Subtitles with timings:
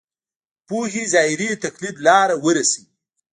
[0.67, 2.83] پوهې ظاهري تقلید لاره ورسوي.